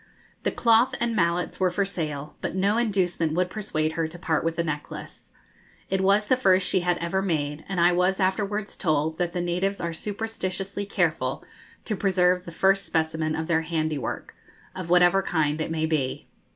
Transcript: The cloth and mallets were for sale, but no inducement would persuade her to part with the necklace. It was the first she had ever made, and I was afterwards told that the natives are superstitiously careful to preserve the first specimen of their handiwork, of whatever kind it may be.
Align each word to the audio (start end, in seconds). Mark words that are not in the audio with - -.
The 0.41 0.51
cloth 0.51 0.95
and 0.99 1.15
mallets 1.15 1.59
were 1.59 1.69
for 1.69 1.85
sale, 1.85 2.35
but 2.41 2.55
no 2.55 2.75
inducement 2.77 3.33
would 3.33 3.51
persuade 3.51 3.91
her 3.91 4.07
to 4.07 4.17
part 4.17 4.43
with 4.43 4.55
the 4.55 4.63
necklace. 4.63 5.29
It 5.91 6.01
was 6.01 6.25
the 6.25 6.35
first 6.35 6.65
she 6.65 6.79
had 6.79 6.97
ever 6.97 7.21
made, 7.21 7.63
and 7.69 7.79
I 7.79 7.91
was 7.91 8.19
afterwards 8.19 8.75
told 8.75 9.19
that 9.19 9.31
the 9.33 9.41
natives 9.41 9.79
are 9.79 9.93
superstitiously 9.93 10.87
careful 10.87 11.43
to 11.85 11.95
preserve 11.95 12.45
the 12.45 12.51
first 12.51 12.83
specimen 12.87 13.35
of 13.35 13.45
their 13.45 13.61
handiwork, 13.61 14.33
of 14.73 14.89
whatever 14.89 15.21
kind 15.21 15.61
it 15.61 15.69
may 15.69 15.85
be. 15.85 16.27